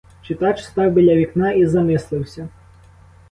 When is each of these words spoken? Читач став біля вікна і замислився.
Читач 0.23 0.63
став 0.63 0.91
біля 0.91 1.15
вікна 1.15 1.51
і 1.51 1.65
замислився. 1.65 2.49